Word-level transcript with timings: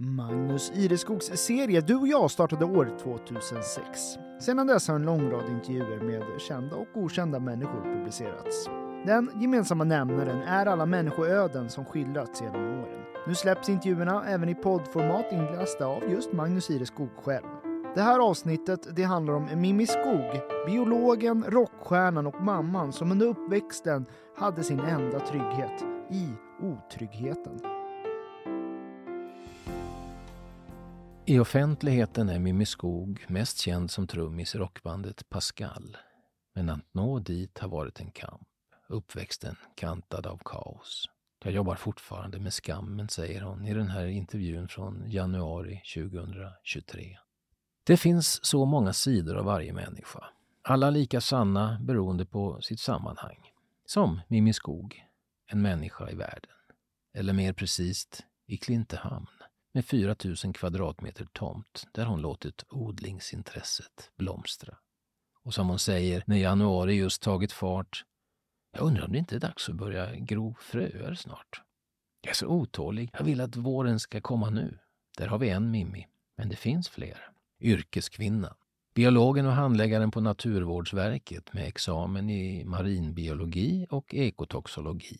Magnus 0.00 0.72
Ireskogs 0.74 1.26
serie 1.26 1.80
Du 1.80 1.96
och 1.96 2.08
jag 2.08 2.30
startade 2.30 2.64
år 2.64 2.98
2006. 3.02 3.82
Sedan 4.40 4.66
dess 4.66 4.88
har 4.88 4.94
en 4.94 5.02
lång 5.02 5.30
rad 5.30 5.48
intervjuer 5.50 6.00
med 6.00 6.40
kända 6.40 6.76
och 6.76 6.86
okända 6.94 7.40
människor 7.40 7.82
publicerats. 7.82 8.66
Den 9.06 9.30
gemensamma 9.40 9.84
nämnaren 9.84 10.42
är 10.42 10.66
alla 10.66 10.86
människoöden 10.86 11.70
som 11.70 11.84
skildrats 11.84 12.42
genom 12.42 12.80
åren. 12.80 13.04
Nu 13.26 13.34
släpps 13.34 13.68
intervjuerna 13.68 14.24
även 14.28 14.48
i 14.48 14.54
poddformat 14.54 15.32
inlästa 15.32 15.86
av 15.86 16.02
just 16.10 16.32
Magnus 16.32 16.70
Ireskog 16.70 17.10
själv. 17.24 17.46
Det 17.94 18.02
här 18.02 18.18
avsnittet 18.18 18.96
det 18.96 19.02
handlar 19.02 19.34
om 19.34 19.48
Mimmi 19.54 19.86
Skog, 19.86 20.40
biologen, 20.66 21.44
rockstjärnan 21.48 22.26
och 22.26 22.42
mamman 22.42 22.92
som 22.92 23.12
under 23.12 23.26
uppväxten 23.26 24.06
hade 24.36 24.62
sin 24.62 24.80
enda 24.80 25.20
trygghet 25.20 25.84
i 26.10 26.28
otryggheten. 26.62 27.77
I 31.28 31.38
offentligheten 31.38 32.28
är 32.28 32.38
Mimmi 32.38 32.66
Skog 32.66 33.24
mest 33.28 33.58
känd 33.58 33.90
som 33.90 34.06
trummis 34.06 34.54
i 34.54 34.58
rockbandet 34.58 35.28
Pascal. 35.28 35.96
Men 36.54 36.70
att 36.70 36.94
nå 36.94 37.18
dit 37.18 37.58
har 37.58 37.68
varit 37.68 38.00
en 38.00 38.10
kamp. 38.10 38.48
Uppväxten 38.88 39.56
kantad 39.74 40.26
av 40.26 40.40
kaos. 40.44 41.08
Jag 41.44 41.52
jobbar 41.52 41.74
fortfarande 41.74 42.40
med 42.40 42.52
skammen, 42.52 43.08
säger 43.08 43.40
hon 43.42 43.66
i 43.66 43.74
den 43.74 43.88
här 43.88 44.06
intervjun 44.06 44.68
från 44.68 45.04
januari 45.06 45.82
2023. 45.94 47.18
Det 47.84 47.96
finns 47.96 48.44
så 48.44 48.64
många 48.64 48.92
sidor 48.92 49.36
av 49.36 49.44
varje 49.44 49.72
människa. 49.72 50.24
Alla 50.62 50.90
lika 50.90 51.20
sanna 51.20 51.78
beroende 51.80 52.26
på 52.26 52.60
sitt 52.60 52.80
sammanhang. 52.80 53.52
Som 53.86 54.20
Mimmi 54.28 54.52
Skog, 54.52 55.04
en 55.46 55.62
människa 55.62 56.10
i 56.10 56.14
världen. 56.14 56.50
Eller 57.14 57.32
mer 57.32 57.52
precis, 57.52 58.06
i 58.46 58.56
Klintehamn 58.56 59.37
med 59.72 59.84
4 59.84 60.16
000 60.44 60.54
kvadratmeter 60.54 61.26
tomt 61.32 61.84
där 61.92 62.04
hon 62.06 62.20
låtit 62.20 62.64
odlingsintresset 62.68 64.10
blomstra. 64.16 64.76
Och 65.42 65.54
som 65.54 65.68
hon 65.68 65.78
säger, 65.78 66.22
när 66.26 66.36
januari 66.36 66.94
just 66.94 67.22
tagit 67.22 67.52
fart, 67.52 68.04
jag 68.72 68.82
undrar 68.82 69.04
om 69.04 69.12
det 69.12 69.18
inte 69.18 69.36
är 69.36 69.40
dags 69.40 69.68
att 69.68 69.74
börja 69.74 70.14
gro 70.14 70.56
fröer 70.60 71.14
snart. 71.14 71.62
Jag 72.20 72.30
är 72.30 72.34
så 72.34 72.46
otålig. 72.46 73.10
Jag 73.12 73.24
vill 73.24 73.40
att 73.40 73.56
våren 73.56 74.00
ska 74.00 74.20
komma 74.20 74.50
nu. 74.50 74.78
Där 75.18 75.26
har 75.26 75.38
vi 75.38 75.48
en 75.48 75.70
Mimmi, 75.70 76.06
men 76.36 76.48
det 76.48 76.56
finns 76.56 76.88
fler. 76.88 77.30
Yrkeskvinnan. 77.60 78.54
Biologen 78.94 79.46
och 79.46 79.52
handläggaren 79.52 80.10
på 80.10 80.20
Naturvårdsverket 80.20 81.52
med 81.52 81.66
examen 81.68 82.30
i 82.30 82.64
marinbiologi 82.64 83.86
och 83.90 84.14
ekotoxologi. 84.14 85.18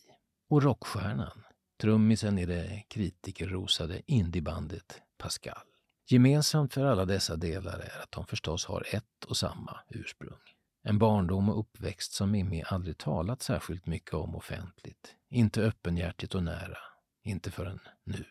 Och 0.49 0.63
rockstjärnan, 0.63 1.43
trummisen 1.81 2.39
i 2.39 2.45
det 2.45 2.83
kritikerrosade 2.87 4.01
indiebandet 4.05 5.01
Pascal. 5.17 5.63
Gemensamt 6.09 6.73
för 6.73 6.85
alla 6.85 7.05
dessa 7.05 7.35
delar 7.35 7.79
är 7.79 8.03
att 8.03 8.11
de 8.11 8.25
förstås 8.25 8.65
har 8.65 8.85
ett 8.95 9.25
och 9.27 9.37
samma 9.37 9.79
ursprung. 9.89 10.39
En 10.83 10.99
barndom 10.99 11.49
och 11.49 11.59
uppväxt 11.59 12.11
som 12.11 12.31
Mimmi 12.31 12.63
aldrig 12.65 12.97
talat 12.97 13.41
särskilt 13.41 13.85
mycket 13.85 14.13
om 14.13 14.35
offentligt. 14.35 15.15
Inte 15.29 15.61
öppenhjärtigt 15.61 16.35
och 16.35 16.43
nära. 16.43 16.77
Inte 17.23 17.51
förrän 17.51 17.79
nu. 18.03 18.25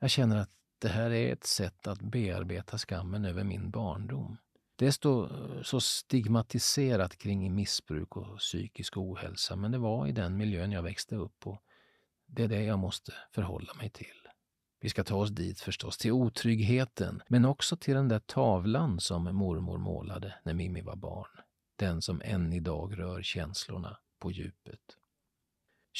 Jag 0.00 0.10
känner 0.10 0.36
att 0.36 0.50
det 0.78 0.88
här 0.88 1.10
är 1.10 1.32
ett 1.32 1.46
sätt 1.46 1.86
att 1.86 2.00
bearbeta 2.02 2.78
skammen 2.78 3.24
över 3.24 3.44
min 3.44 3.70
barndom. 3.70 4.36
Det 4.76 4.86
är 4.86 5.62
så 5.62 5.80
stigmatiserat 5.80 7.16
kring 7.16 7.54
missbruk 7.54 8.16
och 8.16 8.38
psykisk 8.38 8.96
ohälsa, 8.96 9.56
men 9.56 9.70
det 9.72 9.78
var 9.78 10.06
i 10.06 10.12
den 10.12 10.36
miljön 10.36 10.72
jag 10.72 10.82
växte 10.82 11.16
upp 11.16 11.46
och 11.46 11.62
det 12.32 12.42
är 12.42 12.48
det 12.48 12.62
jag 12.62 12.78
måste 12.78 13.12
förhålla 13.30 13.74
mig 13.74 13.90
till. 13.90 14.06
Vi 14.80 14.88
ska 14.88 15.04
ta 15.04 15.16
oss 15.16 15.30
dit 15.30 15.60
förstås, 15.60 15.98
till 15.98 16.12
otryggheten, 16.12 17.22
men 17.28 17.44
också 17.44 17.76
till 17.76 17.94
den 17.94 18.08
där 18.08 18.18
tavlan 18.18 19.00
som 19.00 19.24
mormor 19.36 19.78
målade 19.78 20.34
när 20.42 20.54
Mimmi 20.54 20.80
var 20.80 20.96
barn. 20.96 21.30
Den 21.76 22.02
som 22.02 22.22
än 22.24 22.52
idag 22.52 22.98
rör 22.98 23.22
känslorna 23.22 23.98
på 24.18 24.30
djupet. 24.30 24.80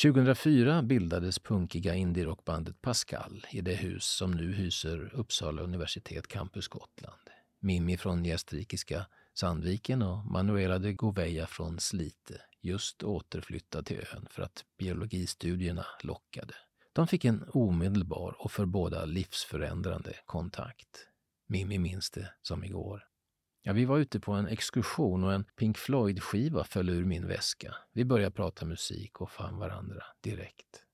2004 0.03 0.83
bildades 0.83 1.39
punkiga 1.39 1.95
indierockbandet 1.95 2.83
Pascal 2.83 3.47
i 3.51 3.61
det 3.61 3.75
hus 3.75 4.05
som 4.05 4.31
nu 4.31 4.53
hyser 4.53 5.11
Uppsala 5.15 5.63
universitet 5.63 6.29
Campus 6.29 6.69
Gotland. 6.69 7.31
Mimmi 7.61 7.97
från 7.97 8.25
gästrikiska 8.25 9.07
Sandviken 9.35 10.03
och 10.03 10.27
Manuela 10.27 10.79
de 10.79 10.93
Gouveia 10.93 11.47
från 11.47 11.81
Slite 11.81 12.41
just 12.63 13.03
återflyttad 13.03 13.87
till 13.87 14.05
ön 14.15 14.27
för 14.31 14.43
att 14.43 14.65
biologistudierna 14.79 15.87
lockade. 16.03 16.55
De 16.93 17.07
fick 17.07 17.25
en 17.25 17.45
omedelbar 17.49 18.37
och 18.39 18.53
för 18.53 18.67
båda 18.67 19.05
livsförändrande 19.05 20.17
kontakt. 20.25 21.09
Mimmi 21.47 21.79
minns 21.79 22.11
det 22.11 22.33
som 22.43 22.65
igår. 22.65 23.07
Ja, 23.63 23.73
vi 23.73 23.85
var 23.85 23.99
ute 23.99 24.21
på 24.21 24.33
en 24.33 24.47
exkursion 24.47 25.25
och 25.25 25.33
en 25.33 25.45
Pink 25.45 25.79
Floyd-skiva 25.79 26.65
föll 26.65 26.89
ur 26.89 27.05
min 27.05 27.27
väska. 27.27 27.77
Vi 27.93 28.05
började 28.05 28.35
prata 28.35 28.67
musik 28.67 29.21
och 29.21 29.31
fann 29.31 29.59
varandra 29.59 30.03
direkt. 30.21 30.85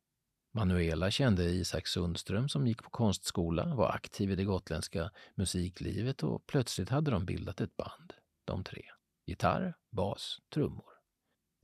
Manuela 0.54 1.10
kände 1.10 1.44
Isak 1.44 1.86
Sundström 1.86 2.48
som 2.48 2.66
gick 2.66 2.82
på 2.82 2.90
konstskola, 2.90 3.74
var 3.74 3.90
aktiv 3.90 4.30
i 4.30 4.36
det 4.36 4.44
gotländska 4.44 5.10
musiklivet 5.34 6.22
och 6.22 6.46
plötsligt 6.46 6.88
hade 6.88 7.10
de 7.10 7.26
bildat 7.26 7.60
ett 7.60 7.76
band, 7.76 8.12
de 8.44 8.64
tre. 8.64 8.82
Gitarr, 9.26 9.74
bas, 9.90 10.38
trummor. 10.54 10.95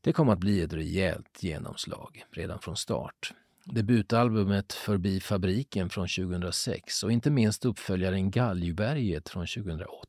Det 0.04 0.12
kom 0.12 0.28
att 0.28 0.38
bli 0.38 0.60
ett 0.60 0.72
rejält 0.72 1.42
genomslag 1.42 2.24
redan 2.30 2.58
från 2.58 2.76
start. 2.76 3.32
Debutalbumet 3.64 4.72
Förbi 4.72 5.20
fabriken 5.20 5.90
från 5.90 6.08
2006 6.08 7.02
och 7.02 7.12
inte 7.12 7.30
minst 7.30 7.64
uppföljaren 7.64 8.30
Galjuberget 8.30 9.28
från 9.28 9.46
2008 9.46 10.06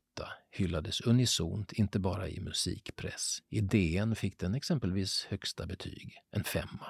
hyllades 0.50 1.00
unisont 1.00 1.72
inte 1.72 1.98
bara 1.98 2.28
i 2.28 2.40
musikpress. 2.40 3.38
I 3.50 3.60
DN 3.60 4.16
fick 4.16 4.38
den 4.38 4.54
exempelvis 4.54 5.26
högsta 5.30 5.66
betyg, 5.66 6.14
en 6.30 6.44
femma. 6.44 6.86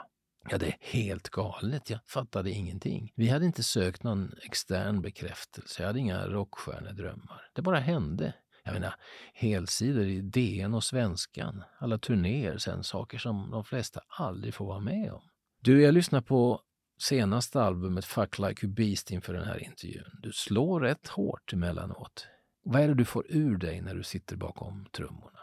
Ja, 0.50 0.58
det 0.58 0.66
är 0.66 0.76
helt 0.80 1.28
galet. 1.28 1.90
Jag 1.90 2.00
fattade 2.06 2.50
ingenting. 2.50 3.12
Vi 3.14 3.28
hade 3.28 3.46
inte 3.46 3.62
sökt 3.62 4.02
någon 4.02 4.32
extern 4.42 5.02
bekräftelse. 5.02 5.82
Jag 5.82 5.86
hade 5.86 5.98
inga 5.98 6.26
rockstjärnedrömmar. 6.26 7.50
Det 7.52 7.62
bara 7.62 7.80
hände. 7.80 8.34
Jag 8.64 8.72
menar, 8.72 8.94
helsidor 9.34 10.04
i 10.04 10.20
DN 10.20 10.74
och 10.74 10.84
Svenskan, 10.84 11.62
alla 11.78 11.98
turnéer 11.98 12.58
sen, 12.58 12.84
saker 12.84 13.18
som 13.18 13.50
de 13.50 13.64
flesta 13.64 14.00
aldrig 14.08 14.54
får 14.54 14.66
vara 14.66 14.80
med 14.80 15.12
om. 15.12 15.22
Du, 15.60 15.82
jag 15.82 15.94
lyssnar 15.94 16.20
på 16.20 16.60
senaste 16.98 17.62
albumet 17.62 18.04
Fuck 18.04 18.38
Like 18.38 18.66
a 18.66 18.70
Beast 18.76 19.10
inför 19.10 19.34
den 19.34 19.44
här 19.44 19.64
intervjun. 19.64 20.18
Du 20.22 20.32
slår 20.32 20.80
rätt 20.80 21.08
hårt 21.08 21.52
emellanåt. 21.52 22.26
Vad 22.64 22.82
är 22.82 22.88
det 22.88 22.94
du 22.94 23.04
får 23.04 23.26
ur 23.28 23.56
dig 23.56 23.80
när 23.80 23.94
du 23.94 24.02
sitter 24.02 24.36
bakom 24.36 24.86
trummorna? 24.92 25.38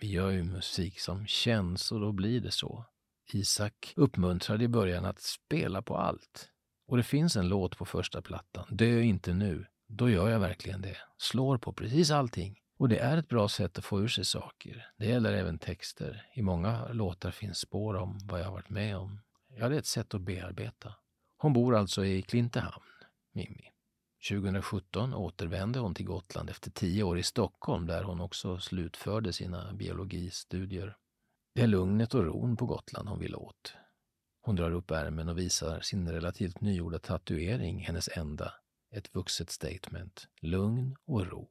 Vi 0.00 0.10
gör 0.10 0.30
ju 0.30 0.44
musik 0.44 1.00
som 1.00 1.26
känns 1.26 1.92
och 1.92 2.00
då 2.00 2.12
blir 2.12 2.40
det 2.40 2.50
så. 2.50 2.84
Isak 3.32 3.92
uppmuntrade 3.96 4.64
i 4.64 4.68
början 4.68 5.04
att 5.04 5.20
spela 5.20 5.82
på 5.82 5.96
allt. 5.96 6.50
Och 6.86 6.96
det 6.96 7.02
finns 7.02 7.36
en 7.36 7.48
låt 7.48 7.76
på 7.76 7.84
första 7.84 8.22
plattan, 8.22 8.66
Dö 8.70 9.00
inte 9.00 9.34
nu. 9.34 9.66
Då 9.92 10.10
gör 10.10 10.28
jag 10.28 10.40
verkligen 10.40 10.80
det. 10.80 10.96
Slår 11.18 11.58
på 11.58 11.72
precis 11.72 12.10
allting. 12.10 12.60
Och 12.78 12.88
det 12.88 12.98
är 12.98 13.16
ett 13.16 13.28
bra 13.28 13.48
sätt 13.48 13.78
att 13.78 13.84
få 13.84 14.00
ur 14.00 14.08
sig 14.08 14.24
saker. 14.24 14.86
Det 14.98 15.06
gäller 15.06 15.32
även 15.32 15.58
texter. 15.58 16.26
I 16.34 16.42
många 16.42 16.88
låtar 16.92 17.30
finns 17.30 17.58
spår 17.58 17.96
om 17.96 18.18
vad 18.24 18.40
jag 18.40 18.44
har 18.44 18.52
varit 18.52 18.70
med 18.70 18.96
om. 18.96 19.20
Ja, 19.58 19.68
det 19.68 19.74
är 19.74 19.78
ett 19.78 19.86
sätt 19.86 20.14
att 20.14 20.20
bearbeta. 20.20 20.94
Hon 21.36 21.52
bor 21.52 21.76
alltså 21.76 22.04
i 22.04 22.22
Klintehamn, 22.22 22.84
Mimmi. 23.32 23.70
2017 24.28 25.14
återvände 25.14 25.78
hon 25.78 25.94
till 25.94 26.06
Gotland 26.06 26.50
efter 26.50 26.70
tio 26.70 27.02
år 27.02 27.18
i 27.18 27.22
Stockholm 27.22 27.86
där 27.86 28.02
hon 28.02 28.20
också 28.20 28.58
slutförde 28.58 29.32
sina 29.32 29.72
biologistudier. 29.72 30.96
Det 31.54 31.62
är 31.62 31.66
lugnet 31.66 32.14
och 32.14 32.24
ron 32.24 32.56
på 32.56 32.66
Gotland 32.66 33.08
hon 33.08 33.18
vill 33.18 33.34
åt. 33.34 33.74
Hon 34.42 34.56
drar 34.56 34.70
upp 34.70 34.90
ärmen 34.90 35.28
och 35.28 35.38
visar 35.38 35.80
sin 35.80 36.12
relativt 36.12 36.60
nygjorda 36.60 36.98
tatuering, 36.98 37.80
hennes 37.80 38.08
enda, 38.08 38.52
ett 38.90 39.14
vuxet 39.14 39.50
statement. 39.50 40.28
Lugn 40.40 40.96
och 41.04 41.26
ro. 41.26 41.50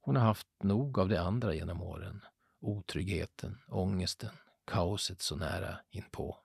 Hon 0.00 0.16
har 0.16 0.24
haft 0.24 0.48
nog 0.62 0.98
av 0.98 1.08
det 1.08 1.20
andra 1.20 1.54
genom 1.54 1.82
åren. 1.82 2.20
Otryggheten, 2.60 3.58
ångesten, 3.68 4.30
kaoset 4.66 5.22
så 5.22 5.36
nära 5.36 5.80
inpå. 5.90 6.38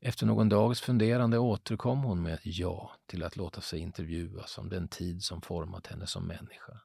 Efter 0.00 0.26
någon 0.26 0.48
dags 0.48 0.80
funderande 0.80 1.38
återkom 1.38 2.02
hon 2.02 2.22
med 2.22 2.34
ett 2.34 2.40
ja 2.44 2.96
till 3.06 3.22
att 3.22 3.36
låta 3.36 3.60
sig 3.60 3.80
intervjuas 3.80 4.58
om 4.58 4.68
den 4.68 4.88
tid 4.88 5.22
som 5.22 5.42
format 5.42 5.86
henne 5.86 6.06
som 6.06 6.26
människa. 6.26 6.80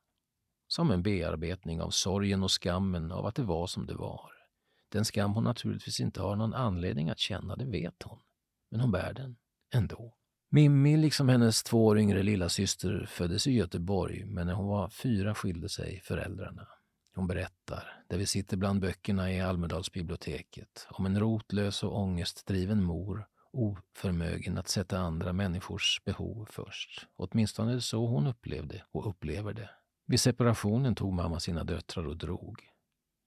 Som 0.67 0.91
en 0.91 1.03
bearbetning 1.03 1.81
av 1.81 1.89
sorgen 1.89 2.43
och 2.43 2.61
skammen 2.61 3.11
av 3.11 3.25
att 3.25 3.35
det 3.35 3.43
var 3.43 3.67
som 3.67 3.85
det 3.85 3.95
var. 3.95 4.31
Den 4.89 5.05
skam 5.05 5.33
hon 5.33 5.43
naturligtvis 5.43 5.99
inte 5.99 6.21
har 6.21 6.35
någon 6.35 6.53
anledning 6.53 7.09
att 7.09 7.19
känna, 7.19 7.55
det 7.55 7.65
vet 7.65 8.03
hon. 8.03 8.19
Men 8.71 8.79
hon 8.79 8.91
bär 8.91 9.13
den 9.13 9.37
ändå. 9.73 10.17
Mimmi, 10.53 10.97
liksom 10.97 11.29
hennes 11.29 11.63
två 11.63 11.85
år 11.85 11.99
yngre 11.99 12.23
lillasyster, 12.23 13.05
föddes 13.09 13.47
i 13.47 13.51
Göteborg, 13.51 14.25
men 14.25 14.47
när 14.47 14.53
hon 14.53 14.67
var 14.67 14.89
fyra 14.89 15.35
skilde 15.35 15.69
sig 15.69 16.01
föräldrarna. 16.03 16.67
Hon 17.15 17.27
berättar, 17.27 18.03
där 18.07 18.17
vi 18.17 18.25
sitter 18.25 18.57
bland 18.57 18.81
böckerna 18.81 19.33
i 19.33 19.41
Almedalsbiblioteket, 19.41 20.87
om 20.89 21.05
en 21.05 21.19
rotlös 21.19 21.83
och 21.83 21.99
ångestdriven 21.99 22.83
mor 22.83 23.27
oförmögen 23.53 24.57
att 24.57 24.67
sätta 24.67 24.99
andra 24.99 25.33
människors 25.33 26.01
behov 26.05 26.47
först. 26.51 27.07
Åtminstone 27.15 27.81
så 27.81 28.07
hon 28.07 28.27
upplevde 28.27 28.83
och 28.91 29.09
upplever 29.09 29.53
det. 29.53 29.69
Vid 30.05 30.19
separationen 30.19 30.95
tog 30.95 31.13
mamma 31.13 31.39
sina 31.39 31.63
döttrar 31.63 32.07
och 32.07 32.17
drog. 32.17 32.59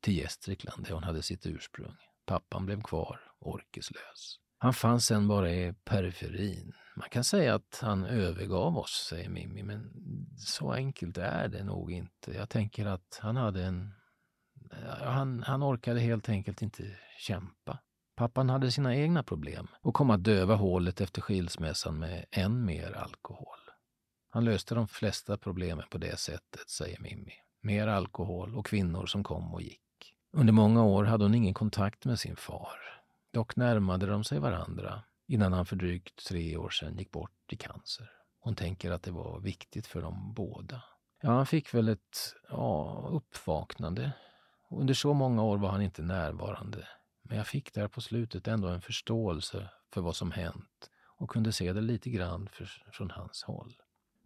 Till 0.00 0.16
Gästrikland, 0.16 0.84
där 0.86 0.94
hon 0.94 1.04
hade 1.04 1.22
sitt 1.22 1.46
ursprung. 1.46 1.96
Pappan 2.26 2.66
blev 2.66 2.82
kvar, 2.82 3.20
orkeslös. 3.38 4.38
Han 4.64 4.74
fanns 4.74 5.06
sen 5.06 5.28
bara 5.28 5.50
i 5.50 5.74
periferin. 5.84 6.72
Man 6.96 7.08
kan 7.08 7.24
säga 7.24 7.54
att 7.54 7.78
han 7.82 8.04
övergav 8.04 8.78
oss, 8.78 9.06
säger 9.08 9.28
Mimmi, 9.28 9.62
men 9.62 9.90
så 10.38 10.72
enkelt 10.72 11.18
är 11.18 11.48
det 11.48 11.64
nog 11.64 11.92
inte. 11.92 12.32
Jag 12.32 12.48
tänker 12.48 12.86
att 12.86 13.18
han 13.22 13.36
hade 13.36 13.64
en... 13.64 13.94
Eh, 14.72 15.06
han, 15.06 15.42
han 15.42 15.62
orkade 15.62 16.00
helt 16.00 16.28
enkelt 16.28 16.62
inte 16.62 16.82
kämpa. 17.18 17.78
Pappan 18.16 18.50
hade 18.50 18.70
sina 18.70 18.96
egna 18.96 19.22
problem 19.22 19.68
och 19.80 19.94
kom 19.94 20.10
att 20.10 20.24
döva 20.24 20.54
hålet 20.54 21.00
efter 21.00 21.20
skilsmässan 21.22 21.98
med 21.98 22.24
än 22.30 22.64
mer 22.64 22.92
alkohol. 22.92 23.58
Han 24.30 24.44
löste 24.44 24.74
de 24.74 24.88
flesta 24.88 25.36
problemen 25.36 25.84
på 25.90 25.98
det 25.98 26.18
sättet, 26.18 26.70
säger 26.70 27.00
Mimmi. 27.00 27.32
Mer 27.62 27.86
alkohol 27.86 28.56
och 28.56 28.66
kvinnor 28.66 29.06
som 29.06 29.24
kom 29.24 29.54
och 29.54 29.62
gick. 29.62 29.80
Under 30.32 30.52
många 30.52 30.84
år 30.84 31.04
hade 31.04 31.24
hon 31.24 31.34
ingen 31.34 31.54
kontakt 31.54 32.04
med 32.04 32.18
sin 32.18 32.36
far. 32.36 33.03
Dock 33.34 33.56
närmade 33.56 34.06
de 34.06 34.24
sig 34.24 34.38
varandra 34.38 35.02
innan 35.26 35.52
han 35.52 35.66
för 35.66 35.76
drygt 35.76 36.26
tre 36.26 36.56
år 36.56 36.70
sedan 36.70 36.98
gick 36.98 37.10
bort 37.10 37.52
i 37.52 37.56
cancer. 37.56 38.10
Hon 38.40 38.54
tänker 38.54 38.90
att 38.90 39.02
det 39.02 39.10
var 39.10 39.40
viktigt 39.40 39.86
för 39.86 40.02
dem 40.02 40.32
båda. 40.34 40.82
Ja, 41.22 41.30
han 41.30 41.46
fick 41.46 41.74
väl 41.74 41.88
ett 41.88 42.34
ja, 42.48 43.08
uppvaknande. 43.12 44.12
Under 44.70 44.94
så 44.94 45.14
många 45.14 45.42
år 45.42 45.58
var 45.58 45.68
han 45.68 45.82
inte 45.82 46.02
närvarande. 46.02 46.88
Men 47.22 47.36
jag 47.36 47.46
fick 47.46 47.74
där 47.74 47.88
på 47.88 48.00
slutet 48.00 48.48
ändå 48.48 48.68
en 48.68 48.80
förståelse 48.80 49.68
för 49.92 50.00
vad 50.00 50.16
som 50.16 50.32
hänt 50.32 50.90
och 51.18 51.30
kunde 51.30 51.52
se 51.52 51.72
det 51.72 51.80
lite 51.80 52.10
grann 52.10 52.48
för, 52.52 52.68
från 52.92 53.10
hans 53.10 53.42
håll. 53.42 53.74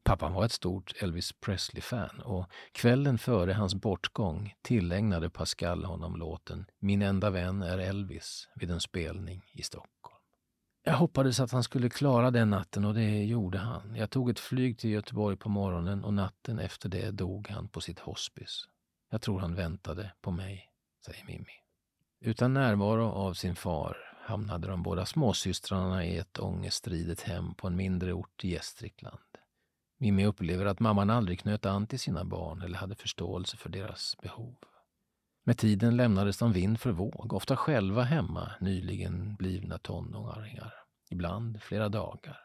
Pappan 0.08 0.32
var 0.32 0.44
ett 0.44 0.52
stort 0.52 1.02
Elvis 1.02 1.32
Presley-fan 1.32 2.20
och 2.20 2.46
kvällen 2.72 3.18
före 3.18 3.52
hans 3.52 3.74
bortgång 3.74 4.54
tillägnade 4.62 5.30
Pascal 5.30 5.84
honom 5.84 6.16
låten 6.16 6.66
Min 6.78 7.02
enda 7.02 7.30
vän 7.30 7.62
är 7.62 7.78
Elvis 7.78 8.48
vid 8.54 8.70
en 8.70 8.80
spelning 8.80 9.42
i 9.52 9.62
Stockholm. 9.62 10.22
Jag 10.84 10.92
hoppades 10.92 11.40
att 11.40 11.52
han 11.52 11.62
skulle 11.62 11.90
klara 11.90 12.30
den 12.30 12.50
natten 12.50 12.84
och 12.84 12.94
det 12.94 13.24
gjorde 13.24 13.58
han. 13.58 13.94
Jag 13.94 14.10
tog 14.10 14.30
ett 14.30 14.38
flyg 14.38 14.78
till 14.78 14.90
Göteborg 14.90 15.36
på 15.36 15.48
morgonen 15.48 16.04
och 16.04 16.14
natten 16.14 16.58
efter 16.58 16.88
det 16.88 17.10
dog 17.10 17.48
han 17.48 17.68
på 17.68 17.80
sitt 17.80 17.98
hospice. 17.98 18.68
Jag 19.10 19.22
tror 19.22 19.38
han 19.38 19.54
väntade 19.54 20.12
på 20.20 20.30
mig, 20.30 20.70
säger 21.06 21.24
Mimmi. 21.24 21.62
Utan 22.20 22.54
närvaro 22.54 23.04
av 23.04 23.34
sin 23.34 23.56
far 23.56 23.96
hamnade 24.22 24.68
de 24.68 24.82
båda 24.82 25.06
småsystrarna 25.06 26.04
i 26.04 26.18
ett 26.18 26.38
ångestridet 26.38 27.20
hem 27.20 27.54
på 27.54 27.66
en 27.66 27.76
mindre 27.76 28.12
ort 28.12 28.44
i 28.44 28.48
Gästrikland. 28.48 29.18
Mimmi 29.98 30.26
upplever 30.26 30.66
att 30.66 30.80
mamman 30.80 31.10
aldrig 31.10 31.40
knöt 31.40 31.66
an 31.66 31.86
till 31.86 32.00
sina 32.00 32.24
barn 32.24 32.62
eller 32.62 32.78
hade 32.78 32.94
förståelse 32.94 33.56
för 33.56 33.68
deras 33.68 34.16
behov. 34.22 34.56
Med 35.44 35.58
tiden 35.58 35.96
lämnades 35.96 36.38
de 36.38 36.52
vind 36.52 36.80
för 36.80 36.90
våg, 36.92 37.32
ofta 37.32 37.56
själva 37.56 38.02
hemma, 38.02 38.52
nyligen 38.60 39.36
blivna 39.36 39.78
tonåringar. 39.78 40.74
Ibland 41.10 41.62
flera 41.62 41.88
dagar. 41.88 42.40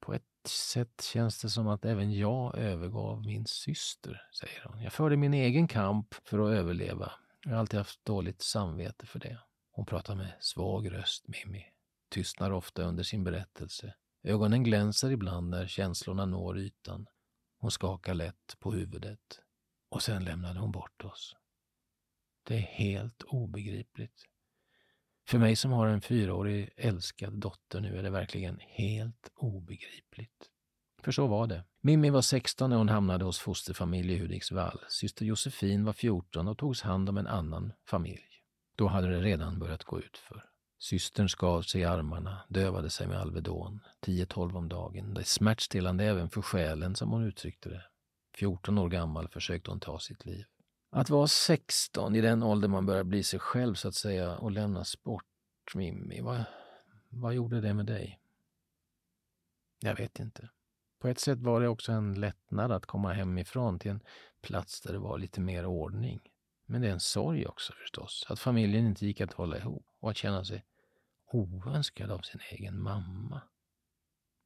På 0.00 0.14
ett 0.14 0.22
sätt 0.48 1.00
känns 1.12 1.42
det 1.42 1.50
som 1.50 1.68
att 1.68 1.84
även 1.84 2.12
jag 2.12 2.58
övergav 2.58 3.22
min 3.24 3.46
syster, 3.46 4.22
säger 4.40 4.64
hon. 4.64 4.82
Jag 4.82 4.92
förde 4.92 5.16
min 5.16 5.34
egen 5.34 5.68
kamp 5.68 6.14
för 6.24 6.38
att 6.38 6.58
överleva. 6.58 7.12
Jag 7.44 7.50
har 7.52 7.58
alltid 7.58 7.78
haft 7.78 8.04
dåligt 8.04 8.42
samvete 8.42 9.06
för 9.06 9.18
det. 9.18 9.38
Hon 9.72 9.86
pratar 9.86 10.14
med 10.14 10.32
svag 10.40 10.92
röst, 10.92 11.24
Mimmi. 11.28 11.66
Tystnar 12.08 12.50
ofta 12.50 12.82
under 12.82 13.02
sin 13.02 13.24
berättelse. 13.24 13.94
Ögonen 14.22 14.64
glänser 14.64 15.10
ibland 15.10 15.50
när 15.50 15.66
känslorna 15.66 16.26
når 16.26 16.58
ytan. 16.58 17.06
Hon 17.58 17.70
skakar 17.70 18.14
lätt 18.14 18.56
på 18.58 18.72
huvudet. 18.72 19.40
Och 19.90 20.02
sen 20.02 20.24
lämnade 20.24 20.60
hon 20.60 20.72
bort 20.72 21.04
oss. 21.04 21.36
Det 22.42 22.54
är 22.54 22.60
helt 22.60 23.22
obegripligt. 23.22 24.24
För 25.28 25.38
mig 25.38 25.56
som 25.56 25.72
har 25.72 25.86
en 25.86 26.00
fyraårig 26.00 26.70
älskad 26.76 27.32
dotter 27.32 27.80
nu 27.80 27.98
är 27.98 28.02
det 28.02 28.10
verkligen 28.10 28.60
helt 28.60 29.32
obegripligt. 29.34 30.50
För 31.02 31.12
så 31.12 31.26
var 31.26 31.46
det. 31.46 31.64
Mimmi 31.80 32.10
var 32.10 32.22
16 32.22 32.70
när 32.70 32.76
hon 32.76 32.88
hamnade 32.88 33.24
hos 33.24 33.38
fosterfamilj 33.38 34.12
i 34.12 34.18
Hudiksvall. 34.18 34.80
Syster 34.88 35.26
Josefin 35.26 35.84
var 35.84 35.92
14 35.92 36.48
och 36.48 36.58
togs 36.58 36.82
hand 36.82 37.08
om 37.08 37.18
en 37.18 37.26
annan 37.26 37.72
familj. 37.86 38.42
Då 38.76 38.86
hade 38.86 39.10
det 39.10 39.20
redan 39.20 39.58
börjat 39.58 39.84
gå 39.84 40.00
ut 40.00 40.18
för. 40.18 40.51
Systern 40.82 41.28
skar 41.28 41.62
sig 41.62 41.80
i 41.80 41.84
armarna, 41.84 42.44
dövade 42.48 42.90
sig 42.90 43.06
med 43.06 43.20
Alvedon, 43.20 43.80
10-12 44.00 44.56
om 44.56 44.68
dagen. 44.68 45.14
Det 45.14 45.20
är 45.20 45.24
smärtstillande 45.24 46.04
även 46.04 46.30
för 46.30 46.42
själen, 46.42 46.94
som 46.94 47.10
hon 47.10 47.24
uttryckte 47.24 47.68
det. 47.68 47.84
14 48.34 48.78
år 48.78 48.88
gammal 48.88 49.28
försökte 49.28 49.70
hon 49.70 49.80
ta 49.80 49.98
sitt 49.98 50.26
liv. 50.26 50.44
Att 50.90 51.10
vara 51.10 51.26
16, 51.26 52.14
i 52.14 52.20
den 52.20 52.42
ålder 52.42 52.68
man 52.68 52.86
börjar 52.86 53.04
bli 53.04 53.22
sig 53.22 53.38
själv 53.38 53.74
så 53.74 53.88
att 53.88 53.94
säga, 53.94 54.36
och 54.36 54.50
lämnas 54.50 55.02
bort, 55.02 55.24
Mimmi, 55.74 56.20
vad, 56.20 56.44
vad 57.08 57.34
gjorde 57.34 57.60
det 57.60 57.74
med 57.74 57.86
dig? 57.86 58.20
Jag 59.80 59.96
vet 59.96 60.20
inte. 60.20 60.50
På 61.00 61.08
ett 61.08 61.20
sätt 61.20 61.38
var 61.38 61.60
det 61.60 61.68
också 61.68 61.92
en 61.92 62.20
lättnad 62.20 62.72
att 62.72 62.86
komma 62.86 63.12
hemifrån 63.12 63.78
till 63.78 63.90
en 63.90 64.00
plats 64.40 64.80
där 64.80 64.92
det 64.92 64.98
var 64.98 65.18
lite 65.18 65.40
mer 65.40 65.66
ordning. 65.66 66.20
Men 66.66 66.80
det 66.80 66.88
är 66.88 66.92
en 66.92 67.00
sorg 67.00 67.46
också 67.46 67.72
förstås, 67.72 68.26
att 68.28 68.40
familjen 68.40 68.86
inte 68.86 69.06
gick 69.06 69.20
att 69.20 69.32
hålla 69.32 69.58
ihop 69.58 69.86
och 70.00 70.10
att 70.10 70.16
känna 70.16 70.44
sig 70.44 70.64
oönskad 71.34 72.10
av 72.10 72.18
sin 72.18 72.40
egen 72.50 72.82
mamma. 72.82 73.42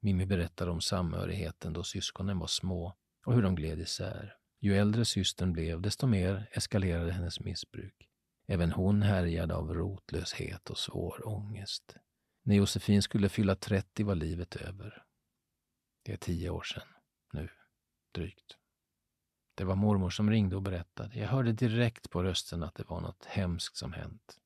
Mimmi 0.00 0.26
berättar 0.26 0.68
om 0.68 0.80
samhörigheten 0.80 1.72
då 1.72 1.82
syskonen 1.82 2.38
var 2.38 2.46
små 2.46 2.96
och 3.26 3.34
hur 3.34 3.42
de 3.42 3.54
gled 3.54 3.80
isär. 3.80 4.36
Ju 4.60 4.76
äldre 4.76 5.04
systern 5.04 5.52
blev, 5.52 5.80
desto 5.80 6.06
mer 6.06 6.48
eskalerade 6.52 7.12
hennes 7.12 7.40
missbruk. 7.40 8.08
Även 8.46 8.72
hon 8.72 9.02
härjade 9.02 9.54
av 9.54 9.74
rotlöshet 9.74 10.70
och 10.70 10.78
svår 10.78 11.28
ångest. 11.28 11.96
När 12.42 12.56
Josefin 12.56 13.02
skulle 13.02 13.28
fylla 13.28 13.56
30 13.56 14.04
var 14.04 14.14
livet 14.14 14.56
över. 14.56 15.04
Det 16.04 16.12
är 16.12 16.16
tio 16.16 16.50
år 16.50 16.62
sedan, 16.62 16.88
nu, 17.32 17.48
drygt. 18.14 18.56
Det 19.54 19.64
var 19.64 19.76
mormor 19.76 20.10
som 20.10 20.30
ringde 20.30 20.56
och 20.56 20.62
berättade. 20.62 21.18
Jag 21.18 21.28
hörde 21.28 21.52
direkt 21.52 22.10
på 22.10 22.22
rösten 22.22 22.62
att 22.62 22.74
det 22.74 22.84
var 22.88 23.00
något 23.00 23.24
hemskt 23.24 23.76
som 23.76 23.92
hänt. 23.92 24.38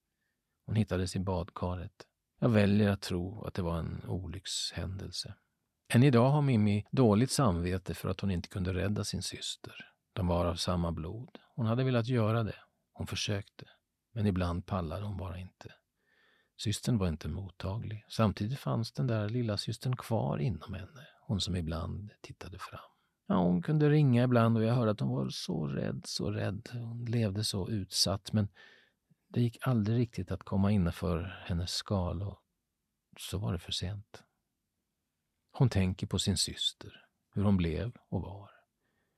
Hon 0.66 0.76
hittades 0.76 1.16
i 1.16 1.18
badkaret. 1.18 2.06
Jag 2.42 2.48
väljer 2.48 2.90
att 2.90 3.00
tro 3.02 3.44
att 3.44 3.54
det 3.54 3.62
var 3.62 3.78
en 3.78 4.04
olyckshändelse. 4.08 5.34
Än 5.88 6.02
idag 6.02 6.30
har 6.30 6.42
Mimmi 6.42 6.86
dåligt 6.90 7.30
samvete 7.30 7.94
för 7.94 8.08
att 8.08 8.20
hon 8.20 8.30
inte 8.30 8.48
kunde 8.48 8.74
rädda 8.74 9.04
sin 9.04 9.22
syster. 9.22 9.74
De 10.12 10.26
var 10.26 10.46
av 10.46 10.54
samma 10.54 10.92
blod. 10.92 11.28
Hon 11.54 11.66
hade 11.66 11.84
velat 11.84 12.06
göra 12.06 12.42
det. 12.42 12.56
Hon 12.92 13.06
försökte. 13.06 13.64
Men 14.14 14.26
ibland 14.26 14.66
pallade 14.66 15.06
hon 15.06 15.16
bara 15.16 15.38
inte. 15.38 15.72
Systern 16.56 16.98
var 16.98 17.08
inte 17.08 17.28
mottaglig. 17.28 18.04
Samtidigt 18.08 18.58
fanns 18.58 18.92
den 18.92 19.06
där 19.06 19.28
lilla 19.28 19.56
systern 19.56 19.96
kvar 19.96 20.38
inom 20.38 20.74
henne. 20.74 21.06
Hon 21.26 21.40
som 21.40 21.56
ibland 21.56 22.10
tittade 22.20 22.58
fram. 22.58 22.80
Ja, 23.26 23.36
hon 23.36 23.62
kunde 23.62 23.90
ringa 23.90 24.24
ibland 24.24 24.56
och 24.56 24.64
jag 24.64 24.74
hörde 24.74 24.90
att 24.90 25.00
hon 25.00 25.16
var 25.16 25.28
så 25.28 25.66
rädd, 25.66 26.02
så 26.04 26.30
rädd. 26.30 26.68
Hon 26.72 27.04
levde 27.04 27.44
så 27.44 27.68
utsatt. 27.68 28.32
Men 28.32 28.48
det 29.32 29.40
gick 29.40 29.58
aldrig 29.66 29.98
riktigt 29.98 30.30
att 30.30 30.42
komma 30.42 30.70
innanför 30.70 31.42
hennes 31.46 31.70
skal 31.70 32.22
och 32.22 32.42
så 33.18 33.38
var 33.38 33.52
det 33.52 33.58
för 33.58 33.72
sent. 33.72 34.24
Hon 35.52 35.68
tänker 35.68 36.06
på 36.06 36.18
sin 36.18 36.36
syster, 36.36 37.06
hur 37.34 37.42
hon 37.42 37.56
blev 37.56 37.92
och 38.08 38.22
var. 38.22 38.50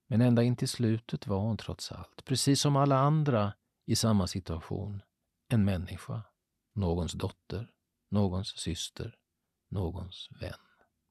Men 0.07 0.21
ända 0.21 0.43
in 0.43 0.57
till 0.57 0.69
slutet 0.69 1.27
var 1.27 1.39
hon 1.39 1.57
trots 1.57 1.93
allt, 1.93 2.25
precis 2.25 2.61
som 2.61 2.77
alla 2.77 2.99
andra 2.99 3.53
i 3.87 3.97
samma 3.97 4.27
situation, 4.27 5.03
en 5.49 5.65
människa. 5.65 6.23
Någons 6.75 7.13
dotter, 7.13 7.71
någons 8.11 8.49
syster, 8.59 9.17
någons 9.71 10.29
vän. 10.41 10.55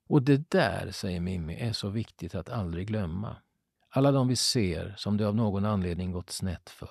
Och 0.10 0.22
det 0.22 0.52
där, 0.52 0.92
säger 0.92 1.20
Mimmi, 1.20 1.60
är 1.60 1.74
så 1.74 1.90
viktigt 1.90 2.36
att 2.36 2.50
aldrig 2.50 2.88
glömma. 2.88 3.36
Alla 3.90 4.12
de 4.12 4.28
vi 4.28 4.36
ser 4.36 4.96
som 4.98 5.18
det 5.18 5.28
av 5.28 5.36
någon 5.36 5.66
anledning 5.66 6.12
gått 6.12 6.30
snett 6.30 6.70
för 6.70 6.90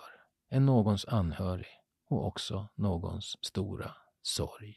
är 0.48 0.60
någons 0.60 1.04
anhörig 1.04 1.79
och 2.10 2.26
också 2.26 2.68
någons 2.74 3.36
stora 3.44 3.90
sorg. 4.22 4.76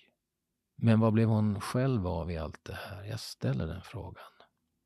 Men 0.75 0.99
vad 0.99 1.13
blev 1.13 1.27
hon 1.27 1.61
själv 1.61 2.07
av 2.07 2.31
i 2.31 2.37
allt 2.37 2.59
det 2.63 2.73
här? 2.75 3.03
Jag 3.03 3.19
ställer 3.19 3.67
den 3.67 3.81
frågan. 3.81 4.23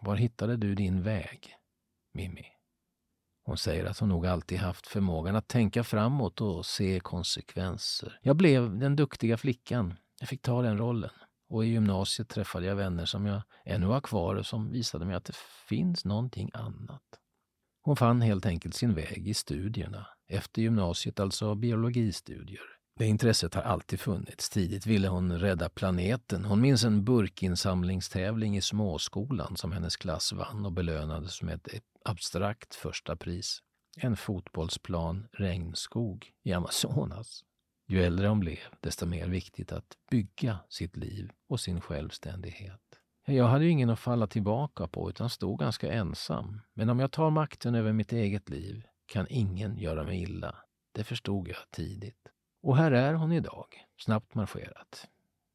Var 0.01 0.15
hittade 0.15 0.57
du 0.57 0.75
din 0.75 1.03
väg, 1.03 1.55
Mimmi? 2.13 2.45
Hon 3.43 3.57
säger 3.57 3.85
att 3.85 3.99
hon 3.99 4.09
nog 4.09 4.27
alltid 4.27 4.59
haft 4.59 4.87
förmågan 4.87 5.35
att 5.35 5.47
tänka 5.47 5.83
framåt 5.83 6.41
och 6.41 6.65
se 6.65 6.99
konsekvenser. 6.99 8.19
Jag 8.21 8.35
blev 8.35 8.79
den 8.79 8.95
duktiga 8.95 9.37
flickan. 9.37 9.93
Jag 10.19 10.29
fick 10.29 10.41
ta 10.41 10.61
den 10.61 10.77
rollen. 10.77 11.11
Och 11.49 11.65
i 11.65 11.67
gymnasiet 11.67 12.29
träffade 12.29 12.65
jag 12.65 12.75
vänner 12.75 13.05
som 13.05 13.25
jag 13.25 13.41
ännu 13.65 13.85
har 13.85 14.01
kvar 14.01 14.35
och 14.35 14.45
som 14.45 14.71
visade 14.71 15.05
mig 15.05 15.15
att 15.15 15.25
det 15.25 15.35
finns 15.69 16.05
någonting 16.05 16.49
annat. 16.53 17.03
Hon 17.81 17.95
fann 17.95 18.21
helt 18.21 18.45
enkelt 18.45 18.75
sin 18.75 18.93
väg 18.93 19.27
i 19.27 19.33
studierna. 19.33 20.07
Efter 20.27 20.61
gymnasiet 20.61 21.19
alltså 21.19 21.55
biologistudier. 21.55 22.77
Det 22.97 23.05
intresset 23.05 23.53
har 23.53 23.61
alltid 23.61 23.99
funnits. 23.99 24.49
Tidigt 24.49 24.85
ville 24.85 25.07
hon 25.07 25.39
rädda 25.39 25.69
planeten. 25.69 26.45
Hon 26.45 26.61
minns 26.61 26.83
en 26.83 27.03
burkinsamlingstävling 27.03 28.57
i 28.57 28.61
småskolan 28.61 29.57
som 29.57 29.71
hennes 29.71 29.95
klass 29.95 30.33
vann 30.33 30.65
och 30.65 30.71
belönades 30.71 31.41
med 31.41 31.67
ett 31.73 31.83
abstrakt 32.05 32.75
första 32.75 33.15
pris. 33.15 33.59
En 33.97 34.17
fotbollsplan 34.17 35.27
regnskog 35.31 36.31
i 36.43 36.53
Amazonas. 36.53 37.43
Ju 37.87 38.03
äldre 38.03 38.27
hon 38.27 38.39
blev, 38.39 38.57
desto 38.81 39.05
mer 39.05 39.27
viktigt 39.27 39.71
att 39.71 39.97
bygga 40.11 40.59
sitt 40.69 40.97
liv 40.97 41.31
och 41.49 41.59
sin 41.59 41.81
självständighet. 41.81 42.81
Jag 43.25 43.47
hade 43.47 43.65
ju 43.65 43.71
ingen 43.71 43.89
att 43.89 43.99
falla 43.99 44.27
tillbaka 44.27 44.87
på 44.87 45.09
utan 45.09 45.29
stod 45.29 45.59
ganska 45.59 45.91
ensam. 45.91 46.61
Men 46.73 46.89
om 46.89 46.99
jag 46.99 47.11
tar 47.11 47.29
makten 47.29 47.75
över 47.75 47.93
mitt 47.93 48.13
eget 48.13 48.49
liv 48.49 48.83
kan 49.07 49.27
ingen 49.29 49.77
göra 49.77 50.03
mig 50.03 50.21
illa. 50.21 50.55
Det 50.91 51.03
förstod 51.03 51.47
jag 51.47 51.71
tidigt. 51.71 52.27
Och 52.61 52.77
här 52.77 52.91
är 52.91 53.13
hon 53.13 53.31
idag, 53.31 53.85
snabbt 53.97 54.35
marscherat. 54.35 55.07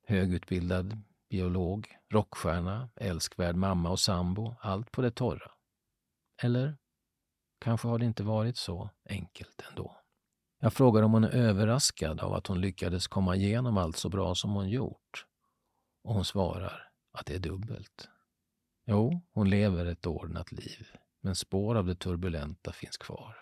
Högutbildad 0.06 1.02
biolog, 1.30 1.88
rockstjärna, 2.10 2.88
älskvärd 2.96 3.56
mamma 3.56 3.90
och 3.90 4.00
sambo, 4.00 4.56
allt 4.60 4.92
på 4.92 5.02
det 5.02 5.10
torra. 5.10 5.50
Eller? 6.42 6.76
Kanske 7.58 7.88
har 7.88 7.98
det 7.98 8.04
inte 8.04 8.22
varit 8.22 8.56
så 8.56 8.90
enkelt 9.08 9.62
ändå. 9.70 9.96
Jag 10.60 10.72
frågar 10.72 11.02
om 11.02 11.12
hon 11.12 11.24
är 11.24 11.30
överraskad 11.30 12.20
av 12.20 12.34
att 12.34 12.46
hon 12.46 12.60
lyckades 12.60 13.06
komma 13.06 13.36
igenom 13.36 13.76
allt 13.78 13.96
så 13.96 14.08
bra 14.08 14.34
som 14.34 14.50
hon 14.50 14.68
gjort. 14.68 15.26
Och 16.04 16.14
hon 16.14 16.24
svarar 16.24 16.90
att 17.12 17.26
det 17.26 17.34
är 17.34 17.38
dubbelt. 17.38 18.08
Jo, 18.86 19.20
hon 19.32 19.50
lever 19.50 19.86
ett 19.86 20.06
ordnat 20.06 20.52
liv, 20.52 20.86
men 21.20 21.36
spår 21.36 21.74
av 21.74 21.86
det 21.86 21.94
turbulenta 21.94 22.72
finns 22.72 22.96
kvar. 22.96 23.41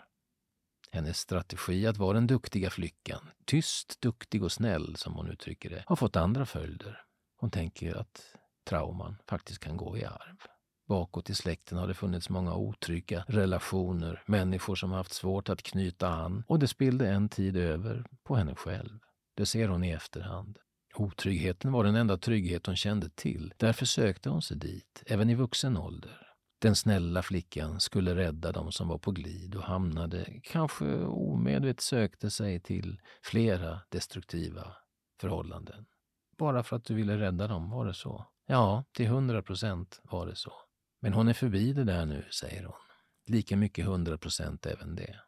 Hennes 0.93 1.19
strategi 1.19 1.87
att 1.87 1.97
vara 1.97 2.13
den 2.13 2.27
duktiga 2.27 2.69
flickan, 2.69 3.29
tyst, 3.45 4.01
duktig 4.01 4.43
och 4.43 4.51
snäll 4.51 4.95
som 4.95 5.13
hon 5.13 5.27
uttrycker 5.27 5.69
det, 5.69 5.83
har 5.87 5.95
fått 5.95 6.15
andra 6.15 6.45
följder. 6.45 7.03
Hon 7.37 7.51
tänker 7.51 7.95
att 7.95 8.35
trauman 8.69 9.17
faktiskt 9.27 9.59
kan 9.59 9.77
gå 9.77 9.97
i 9.97 10.05
arv. 10.05 10.37
Bakåt 10.87 11.29
i 11.29 11.35
släkten 11.35 11.77
har 11.77 11.87
det 11.87 11.93
funnits 11.93 12.29
många 12.29 12.55
otrygga 12.55 13.23
relationer, 13.27 14.23
människor 14.25 14.75
som 14.75 14.91
haft 14.91 15.13
svårt 15.13 15.49
att 15.49 15.63
knyta 15.63 16.09
an 16.09 16.43
och 16.47 16.59
det 16.59 16.67
spillde 16.67 17.09
en 17.09 17.29
tid 17.29 17.57
över 17.57 18.05
på 18.23 18.35
henne 18.35 18.55
själv. 18.55 18.99
Det 19.35 19.45
ser 19.45 19.67
hon 19.67 19.83
i 19.83 19.89
efterhand. 19.89 20.57
Otryggheten 20.95 21.71
var 21.71 21.83
den 21.83 21.95
enda 21.95 22.17
trygghet 22.17 22.65
hon 22.65 22.75
kände 22.75 23.09
till. 23.09 23.53
Därför 23.57 23.85
sökte 23.85 24.29
hon 24.29 24.41
sig 24.41 24.57
dit, 24.57 25.03
även 25.05 25.29
i 25.29 25.35
vuxen 25.35 25.77
ålder. 25.77 26.30
Den 26.61 26.75
snälla 26.75 27.21
flickan 27.21 27.79
skulle 27.79 28.15
rädda 28.15 28.51
dem 28.51 28.71
som 28.71 28.87
var 28.87 28.97
på 28.97 29.11
glid 29.11 29.55
och 29.55 29.63
hamnade, 29.63 30.39
kanske 30.43 31.03
omedvetet 31.05 31.83
sökte 31.83 32.29
sig 32.29 32.59
till 32.59 33.01
flera 33.23 33.79
destruktiva 33.89 34.75
förhållanden. 35.21 35.85
Bara 36.37 36.63
för 36.63 36.75
att 36.75 36.85
du 36.85 36.93
ville 36.93 37.17
rädda 37.17 37.47
dem, 37.47 37.69
var 37.69 37.85
det 37.85 37.93
så? 37.93 38.25
Ja, 38.45 38.83
till 38.91 39.07
hundra 39.07 39.41
procent 39.41 40.01
var 40.03 40.27
det 40.27 40.35
så. 40.35 40.53
Men 40.99 41.13
hon 41.13 41.27
är 41.27 41.33
förbi 41.33 41.73
det 41.73 41.83
där 41.83 42.05
nu, 42.05 42.25
säger 42.31 42.63
hon. 42.63 42.75
Lika 43.25 43.57
mycket 43.57 43.85
hundra 43.85 44.17
procent 44.17 44.65
även 44.65 44.95
det. 44.95 45.19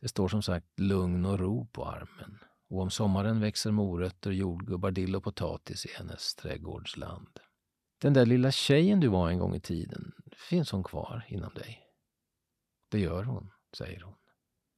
Det 0.00 0.08
står 0.08 0.28
som 0.28 0.42
sagt 0.42 0.80
lugn 0.80 1.26
och 1.26 1.38
ro 1.38 1.66
på 1.66 1.86
armen. 1.86 2.38
Och 2.70 2.80
om 2.80 2.90
sommaren 2.90 3.40
växer 3.40 3.70
morötter, 3.70 4.30
jordgubbar, 4.30 4.90
dill 4.90 5.16
och 5.16 5.24
potatis 5.24 5.86
i 5.86 5.88
hennes 5.98 6.34
trädgårdsland. 6.34 7.40
Den 7.98 8.12
där 8.12 8.26
lilla 8.26 8.50
tjejen 8.50 9.00
du 9.00 9.08
var 9.08 9.30
en 9.30 9.38
gång 9.38 9.54
i 9.54 9.60
tiden, 9.60 10.12
finns 10.36 10.70
hon 10.70 10.84
kvar 10.84 11.26
inom 11.28 11.54
dig? 11.54 11.82
Det 12.90 12.98
gör 12.98 13.24
hon, 13.24 13.50
säger 13.76 14.00
hon. 14.00 14.14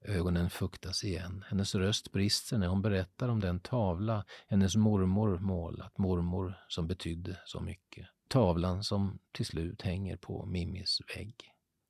Ögonen 0.05 0.51
fuktas 0.51 1.05
igen. 1.05 1.45
Hennes 1.49 1.75
röst 1.75 2.13
brister 2.13 2.59
när 2.59 2.67
hon 2.67 2.83
berättar 2.83 3.29
om 3.29 3.41
den 3.41 3.61
tavla 3.61 4.25
hennes 4.47 4.77
mormor 4.77 5.39
målat, 5.39 5.99
mormor 5.99 6.55
som 6.69 6.87
betydde 6.87 7.41
så 7.45 7.61
mycket. 7.61 8.07
Tavlan 8.29 8.85
som 8.85 9.19
till 9.33 9.47
slut 9.47 9.83
hänger 9.83 10.17
på 10.17 10.47
Mimmis 10.47 11.01
vägg. 11.17 11.35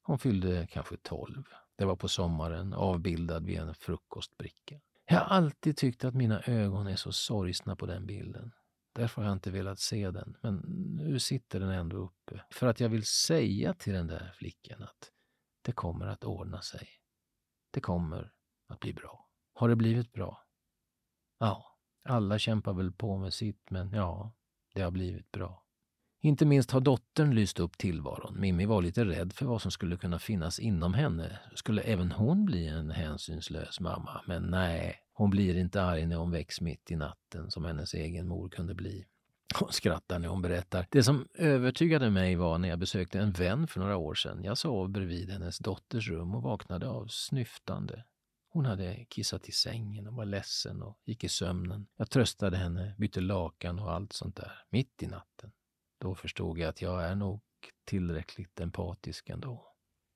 Hon 0.02 0.18
fyllde 0.18 0.66
kanske 0.66 0.96
tolv. 0.96 1.44
Det 1.76 1.84
var 1.84 1.96
på 1.96 2.08
sommaren, 2.08 2.72
avbildad 2.72 3.46
vid 3.46 3.58
en 3.58 3.74
frukostbricka. 3.74 4.80
Jag 5.06 5.18
har 5.18 5.36
alltid 5.36 5.76
tyckt 5.76 6.04
att 6.04 6.14
mina 6.14 6.40
ögon 6.40 6.86
är 6.86 6.96
så 6.96 7.12
sorgsna 7.12 7.76
på 7.76 7.86
den 7.86 8.06
bilden. 8.06 8.52
Därför 8.98 9.22
har 9.22 9.28
jag 9.28 9.36
inte 9.36 9.50
velat 9.50 9.78
se 9.78 10.10
den, 10.10 10.36
men 10.42 10.56
nu 10.96 11.18
sitter 11.18 11.60
den 11.60 11.70
ändå 11.70 11.96
uppe. 11.96 12.44
För 12.50 12.66
att 12.66 12.80
jag 12.80 12.88
vill 12.88 13.04
säga 13.04 13.74
till 13.74 13.92
den 13.92 14.06
där 14.06 14.32
flickan 14.34 14.82
att 14.82 15.12
det 15.62 15.72
kommer 15.72 16.06
att 16.06 16.24
ordna 16.24 16.62
sig. 16.62 16.88
Det 17.70 17.80
kommer 17.80 18.32
att 18.68 18.80
bli 18.80 18.92
bra. 18.92 19.28
Har 19.54 19.68
det 19.68 19.76
blivit 19.76 20.12
bra? 20.12 20.46
Ja, 21.38 21.78
alla 22.04 22.38
kämpar 22.38 22.72
väl 22.72 22.92
på 22.92 23.18
med 23.18 23.34
sitt, 23.34 23.70
men 23.70 23.92
ja, 23.92 24.32
det 24.74 24.82
har 24.82 24.90
blivit 24.90 25.30
bra. 25.30 25.64
Inte 26.20 26.46
minst 26.46 26.70
har 26.70 26.80
dottern 26.80 27.34
lyst 27.34 27.60
upp 27.60 27.78
tillvaron. 27.78 28.40
Mimmi 28.40 28.66
var 28.66 28.82
lite 28.82 29.04
rädd 29.04 29.32
för 29.32 29.46
vad 29.46 29.62
som 29.62 29.70
skulle 29.70 29.96
kunna 29.96 30.18
finnas 30.18 30.58
inom 30.58 30.94
henne. 30.94 31.38
Skulle 31.54 31.82
även 31.82 32.12
hon 32.12 32.44
bli 32.44 32.68
en 32.68 32.90
hänsynslös 32.90 33.80
mamma? 33.80 34.22
Men 34.26 34.42
nej, 34.42 35.07
hon 35.18 35.30
blir 35.30 35.56
inte 35.56 35.82
arg 35.82 36.06
när 36.06 36.16
hon 36.16 36.30
väcks 36.30 36.60
mitt 36.60 36.90
i 36.90 36.96
natten 36.96 37.50
som 37.50 37.64
hennes 37.64 37.94
egen 37.94 38.28
mor 38.28 38.48
kunde 38.48 38.74
bli. 38.74 39.06
Hon 39.54 39.72
skrattar 39.72 40.18
när 40.18 40.28
hon 40.28 40.42
berättar. 40.42 40.86
Det 40.90 41.02
som 41.02 41.28
övertygade 41.34 42.10
mig 42.10 42.36
var 42.36 42.58
när 42.58 42.68
jag 42.68 42.78
besökte 42.78 43.18
en 43.18 43.32
vän 43.32 43.66
för 43.66 43.80
några 43.80 43.96
år 43.96 44.14
sedan. 44.14 44.44
Jag 44.44 44.58
sov 44.58 44.88
bredvid 44.88 45.30
hennes 45.30 45.58
dotters 45.58 46.08
rum 46.08 46.34
och 46.34 46.42
vaknade 46.42 46.88
av 46.88 47.06
snyftande. 47.06 48.04
Hon 48.50 48.66
hade 48.66 49.04
kissat 49.04 49.48
i 49.48 49.52
sängen 49.52 50.06
och 50.06 50.14
var 50.14 50.24
ledsen 50.24 50.82
och 50.82 50.98
gick 51.04 51.24
i 51.24 51.28
sömnen. 51.28 51.86
Jag 51.96 52.10
tröstade 52.10 52.56
henne, 52.56 52.94
bytte 52.98 53.20
lakan 53.20 53.78
och 53.78 53.92
allt 53.92 54.12
sånt 54.12 54.36
där, 54.36 54.52
mitt 54.70 55.02
i 55.02 55.06
natten. 55.06 55.52
Då 56.00 56.14
förstod 56.14 56.58
jag 56.58 56.68
att 56.68 56.82
jag 56.82 57.04
är 57.04 57.14
nog 57.14 57.40
tillräckligt 57.84 58.60
empatisk 58.60 59.28
ändå. 59.28 59.67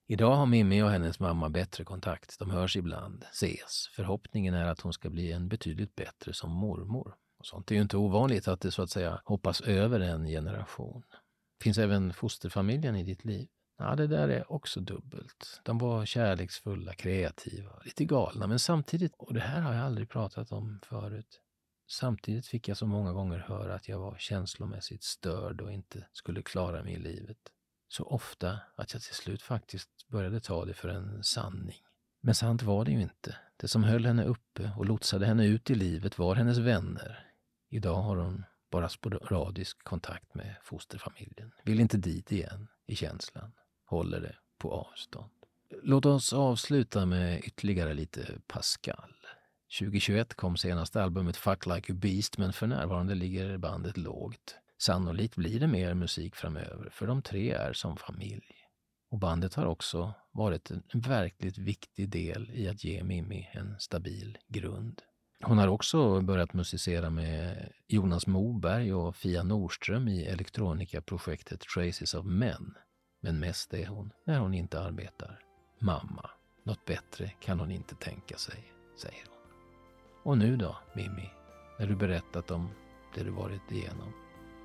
Idag 0.06 0.36
har 0.36 0.46
Mimmi 0.46 0.82
och 0.82 0.90
hennes 0.90 1.20
mamma 1.20 1.50
bättre 1.50 1.84
kontakt. 1.84 2.38
De 2.38 2.50
hörs 2.50 2.76
ibland, 2.76 3.24
ses. 3.32 3.88
Förhoppningen 3.96 4.54
är 4.54 4.66
att 4.66 4.80
hon 4.80 4.92
ska 4.92 5.10
bli 5.10 5.32
en 5.32 5.48
betydligt 5.48 5.94
bättre 5.94 6.32
som 6.32 6.50
mormor. 6.50 7.14
Och 7.38 7.46
sånt 7.46 7.70
är 7.70 7.74
ju 7.74 7.82
inte 7.82 7.96
ovanligt 7.96 8.48
att 8.48 8.60
det 8.60 8.70
så 8.70 8.82
att 8.82 8.90
säga 8.90 9.20
hoppas 9.24 9.60
över 9.60 10.00
en 10.00 10.26
generation. 10.26 11.02
Finns 11.62 11.78
även 11.78 12.14
fosterfamiljen 12.14 12.96
i 12.96 13.04
ditt 13.04 13.24
liv? 13.24 13.48
Ja, 13.78 13.96
det 13.96 14.06
där 14.06 14.28
är 14.28 14.52
också 14.52 14.80
dubbelt. 14.80 15.60
De 15.62 15.78
var 15.78 16.06
kärleksfulla, 16.06 16.94
kreativa, 16.94 17.70
lite 17.84 18.04
galna, 18.04 18.46
men 18.46 18.58
samtidigt, 18.58 19.14
och 19.18 19.34
det 19.34 19.40
här 19.40 19.60
har 19.60 19.74
jag 19.74 19.84
aldrig 19.84 20.08
pratat 20.08 20.52
om 20.52 20.80
förut, 20.82 21.40
samtidigt 21.90 22.46
fick 22.46 22.68
jag 22.68 22.76
så 22.76 22.86
många 22.86 23.12
gånger 23.12 23.38
höra 23.38 23.74
att 23.74 23.88
jag 23.88 23.98
var 23.98 24.16
känslomässigt 24.18 25.02
störd 25.02 25.60
och 25.60 25.72
inte 25.72 26.06
skulle 26.12 26.42
klara 26.42 26.82
mig 26.82 26.92
i 26.92 26.98
livet. 26.98 27.38
Så 27.92 28.04
ofta 28.04 28.60
att 28.76 28.92
jag 28.92 29.02
till 29.02 29.14
slut 29.14 29.42
faktiskt 29.42 30.08
började 30.08 30.40
ta 30.40 30.64
det 30.64 30.74
för 30.74 30.88
en 30.88 31.24
sanning. 31.24 31.82
Men 32.20 32.34
sant 32.34 32.62
var 32.62 32.84
det 32.84 32.90
ju 32.90 33.02
inte. 33.02 33.36
Det 33.56 33.68
som 33.68 33.84
höll 33.84 34.06
henne 34.06 34.24
uppe 34.24 34.72
och 34.76 34.86
lotsade 34.86 35.26
henne 35.26 35.46
ut 35.46 35.70
i 35.70 35.74
livet 35.74 36.18
var 36.18 36.34
hennes 36.34 36.58
vänner. 36.58 37.26
Idag 37.70 37.94
har 37.94 38.16
hon 38.16 38.44
bara 38.70 38.88
sporadisk 38.88 39.84
kontakt 39.84 40.34
med 40.34 40.56
fosterfamiljen. 40.62 41.52
Vill 41.64 41.80
inte 41.80 41.96
dit 41.96 42.32
igen, 42.32 42.68
i 42.86 42.96
känslan. 42.96 43.52
Håller 43.84 44.20
det 44.20 44.36
på 44.58 44.72
avstånd. 44.72 45.32
Låt 45.82 46.06
oss 46.06 46.32
avsluta 46.32 47.06
med 47.06 47.44
ytterligare 47.44 47.94
lite 47.94 48.26
Pascal. 48.46 49.14
2021 49.78 50.34
kom 50.34 50.56
senaste 50.56 51.02
albumet 51.02 51.36
Fuck 51.36 51.66
Like 51.66 51.92
a 51.92 51.96
Beast 51.96 52.38
men 52.38 52.52
för 52.52 52.66
närvarande 52.66 53.14
ligger 53.14 53.58
bandet 53.58 53.96
lågt. 53.96 54.58
Sannolikt 54.82 55.36
blir 55.36 55.60
det 55.60 55.66
mer 55.66 55.94
musik 55.94 56.36
framöver, 56.36 56.90
för 56.90 57.06
de 57.06 57.22
tre 57.22 57.50
är 57.50 57.72
som 57.72 57.96
familj. 57.96 58.54
Och 59.10 59.18
bandet 59.18 59.54
har 59.54 59.66
också 59.66 60.14
varit 60.32 60.70
en 60.70 60.82
verkligt 60.92 61.58
viktig 61.58 62.08
del 62.08 62.50
i 62.50 62.68
att 62.68 62.84
ge 62.84 63.04
Mimmi 63.04 63.48
en 63.52 63.80
stabil 63.80 64.38
grund. 64.48 65.02
Hon 65.42 65.58
har 65.58 65.68
också 65.68 66.20
börjat 66.20 66.52
musicera 66.52 67.10
med 67.10 67.68
Jonas 67.88 68.26
Moberg 68.26 68.94
och 68.94 69.16
Fia 69.16 69.42
Norström 69.42 70.08
i 70.08 70.24
elektronikaprojektet 70.24 71.60
Traces 71.60 72.14
of 72.14 72.26
Men. 72.26 72.74
Men 73.20 73.40
mest 73.40 73.74
är 73.74 73.86
hon 73.86 74.12
när 74.26 74.38
hon 74.38 74.54
inte 74.54 74.80
arbetar. 74.80 75.40
Mamma. 75.78 76.30
Något 76.62 76.84
bättre 76.84 77.32
kan 77.40 77.60
hon 77.60 77.70
inte 77.70 77.94
tänka 77.94 78.36
sig, 78.36 78.72
säger 78.96 79.24
hon. 79.26 79.52
Och 80.22 80.38
nu 80.38 80.56
då, 80.56 80.76
Mimmi, 80.94 81.30
när 81.78 81.86
du 81.86 81.96
berättat 81.96 82.50
om 82.50 82.68
det 83.14 83.24
du 83.24 83.30
varit 83.30 83.72
igenom. 83.72 84.12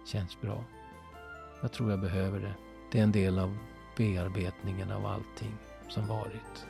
Känns 0.08 0.42
bra. 0.42 0.64
Jag 1.62 1.72
tror 1.72 1.90
jag 1.90 2.00
behöver 2.00 2.40
det. 2.40 2.54
Det 2.92 3.00
är 3.00 3.04
en 3.04 3.12
del 3.12 3.40
av 3.40 3.58
bearbetningen 3.98 4.92
av 4.92 5.06
allting 5.06 5.58
som 5.90 6.08
varit. 6.08 6.66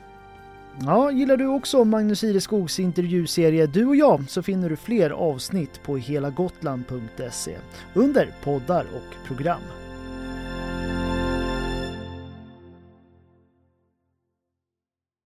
Ja, 0.80 1.10
gillar 1.10 1.36
du 1.36 1.46
också 1.46 1.84
Magnus 1.84 2.24
Ireskogs 2.24 2.80
intervjuserie 2.80 3.66
Du 3.66 3.86
och 3.86 3.96
jag 3.96 4.30
så 4.30 4.42
finner 4.42 4.70
du 4.70 4.76
fler 4.76 5.10
avsnitt 5.10 5.82
på 5.82 5.96
helagotland.se 5.96 7.58
under 7.94 8.34
poddar 8.44 8.86
och 8.94 9.26
program. 9.26 9.62